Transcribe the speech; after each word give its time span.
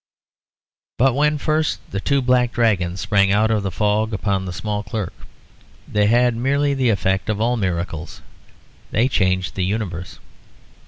But 0.97 1.13
when 1.13 1.37
first 1.37 1.79
the 1.91 1.99
two 1.99 2.23
black 2.23 2.51
dragons 2.53 2.99
sprang 3.01 3.31
out 3.31 3.51
of 3.51 3.61
the 3.61 3.69
fog 3.69 4.15
upon 4.15 4.45
the 4.45 4.51
small 4.51 4.81
clerk, 4.81 5.13
they 5.87 6.07
had 6.07 6.35
merely 6.35 6.73
the 6.73 6.89
effect 6.89 7.29
of 7.29 7.39
all 7.39 7.55
miracles 7.55 8.23
they 8.89 9.07
changed 9.07 9.53
the 9.53 9.63
universe. 9.63 10.17